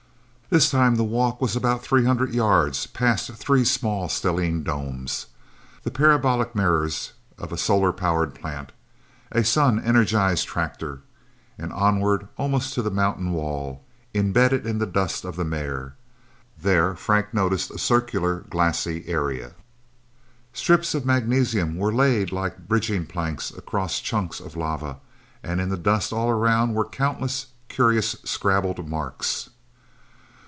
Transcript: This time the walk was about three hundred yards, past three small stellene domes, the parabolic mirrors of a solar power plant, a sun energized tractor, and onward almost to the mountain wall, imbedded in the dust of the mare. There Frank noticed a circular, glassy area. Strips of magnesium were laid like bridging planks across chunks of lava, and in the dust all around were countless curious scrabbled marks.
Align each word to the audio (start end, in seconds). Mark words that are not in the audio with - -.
This 0.51 0.69
time 0.69 0.95
the 0.95 1.05
walk 1.05 1.39
was 1.39 1.55
about 1.55 1.81
three 1.81 2.03
hundred 2.03 2.33
yards, 2.33 2.85
past 2.85 3.31
three 3.35 3.63
small 3.63 4.09
stellene 4.09 4.63
domes, 4.63 5.27
the 5.83 5.91
parabolic 5.91 6.53
mirrors 6.55 7.13
of 7.37 7.53
a 7.53 7.57
solar 7.57 7.93
power 7.93 8.27
plant, 8.27 8.73
a 9.31 9.45
sun 9.45 9.79
energized 9.81 10.45
tractor, 10.45 11.03
and 11.57 11.71
onward 11.71 12.27
almost 12.37 12.73
to 12.73 12.81
the 12.81 12.91
mountain 12.91 13.31
wall, 13.31 13.81
imbedded 14.13 14.67
in 14.67 14.77
the 14.79 14.85
dust 14.85 15.23
of 15.23 15.37
the 15.37 15.45
mare. 15.45 15.95
There 16.61 16.97
Frank 16.97 17.33
noticed 17.33 17.71
a 17.71 17.77
circular, 17.77 18.41
glassy 18.49 19.07
area. 19.07 19.53
Strips 20.51 20.93
of 20.93 21.05
magnesium 21.05 21.77
were 21.77 21.93
laid 21.93 22.33
like 22.33 22.67
bridging 22.67 23.05
planks 23.05 23.51
across 23.51 24.01
chunks 24.01 24.41
of 24.41 24.57
lava, 24.57 24.97
and 25.41 25.61
in 25.61 25.69
the 25.69 25.77
dust 25.77 26.11
all 26.11 26.29
around 26.29 26.73
were 26.73 26.83
countless 26.83 27.45
curious 27.69 28.17
scrabbled 28.25 28.89
marks. 28.89 29.47